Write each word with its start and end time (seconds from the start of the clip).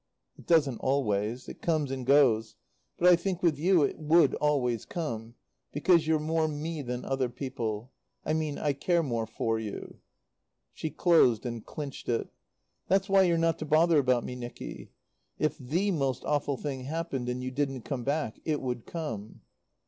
"It 0.35 0.47
doesn't 0.47 0.79
always. 0.79 1.47
It 1.47 1.61
comes 1.61 1.91
and 1.91 2.07
goes. 2.07 2.55
But 2.97 3.07
I 3.07 3.15
think 3.15 3.43
with 3.43 3.59
you 3.59 3.83
it 3.83 3.99
would 3.99 4.33
always 4.33 4.83
come; 4.83 5.35
because 5.71 6.07
you're 6.07 6.17
more 6.19 6.47
me 6.47 6.81
than 6.81 7.05
other 7.05 7.29
people; 7.29 7.91
I 8.25 8.33
mean 8.33 8.57
I 8.57 8.73
care 8.73 9.03
more 9.03 9.27
for 9.27 9.59
you." 9.59 9.99
She 10.73 10.89
closed 10.89 11.45
and 11.45 11.63
clinched 11.63 12.09
it. 12.09 12.29
"That's 12.87 13.09
why 13.09 13.21
you're 13.21 13.37
not 13.37 13.59
to 13.59 13.65
bother 13.67 13.99
about 13.99 14.23
me, 14.23 14.35
Nicky. 14.35 14.89
If 15.37 15.59
the 15.59 15.91
most 15.91 16.25
awful 16.25 16.57
thing 16.57 16.85
happened, 16.85 17.29
and 17.29 17.43
you 17.43 17.51
didn't 17.51 17.81
come 17.83 18.03
back, 18.03 18.39
It 18.43 18.59
would 18.59 18.87
come." 18.87 19.41